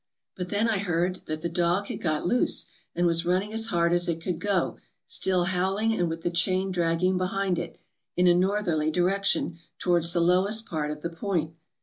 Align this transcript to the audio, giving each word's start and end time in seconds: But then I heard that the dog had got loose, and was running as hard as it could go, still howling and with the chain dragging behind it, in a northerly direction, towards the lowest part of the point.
But 0.35 0.49
then 0.49 0.67
I 0.67 0.79
heard 0.79 1.21
that 1.27 1.43
the 1.43 1.47
dog 1.47 1.85
had 1.85 2.01
got 2.01 2.25
loose, 2.25 2.65
and 2.95 3.05
was 3.05 3.23
running 3.23 3.53
as 3.53 3.67
hard 3.67 3.93
as 3.93 4.09
it 4.09 4.19
could 4.19 4.39
go, 4.39 4.79
still 5.05 5.43
howling 5.43 5.93
and 5.93 6.09
with 6.09 6.23
the 6.23 6.31
chain 6.31 6.71
dragging 6.71 7.19
behind 7.19 7.59
it, 7.59 7.77
in 8.17 8.25
a 8.25 8.33
northerly 8.33 8.89
direction, 8.89 9.59
towards 9.77 10.11
the 10.11 10.19
lowest 10.19 10.65
part 10.65 10.89
of 10.89 11.03
the 11.03 11.11
point. 11.11 11.53